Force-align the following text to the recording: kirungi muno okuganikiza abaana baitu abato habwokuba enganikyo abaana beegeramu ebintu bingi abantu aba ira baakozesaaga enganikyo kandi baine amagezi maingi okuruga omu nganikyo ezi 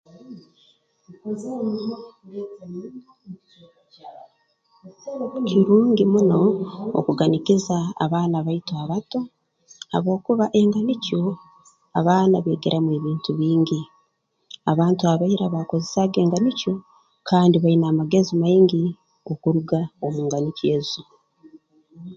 kirungi 5.47 6.03
muno 6.13 6.39
okuganikiza 6.99 7.77
abaana 8.05 8.37
baitu 8.47 8.73
abato 8.83 9.19
habwokuba 9.91 10.45
enganikyo 10.59 11.19
abaana 11.99 12.35
beegeramu 12.45 12.89
ebintu 12.97 13.29
bingi 13.39 13.79
abantu 14.71 15.01
aba 15.13 15.25
ira 15.33 15.53
baakozesaaga 15.53 16.17
enganikyo 16.21 16.73
kandi 17.29 17.55
baine 17.63 17.85
amagezi 17.87 18.33
maingi 18.41 18.83
okuruga 19.31 19.79
omu 20.05 20.19
nganikyo 20.25 20.65
ezi 20.77 21.01